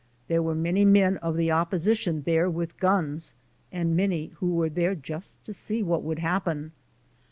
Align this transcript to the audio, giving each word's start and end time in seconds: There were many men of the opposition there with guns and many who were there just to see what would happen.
There 0.27 0.41
were 0.41 0.55
many 0.55 0.83
men 0.83 1.17
of 1.17 1.37
the 1.37 1.51
opposition 1.51 2.23
there 2.25 2.49
with 2.49 2.79
guns 2.79 3.35
and 3.71 3.95
many 3.95 4.31
who 4.37 4.55
were 4.55 4.67
there 4.69 4.95
just 4.95 5.43
to 5.43 5.53
see 5.53 5.83
what 5.83 6.01
would 6.01 6.17
happen. 6.17 6.71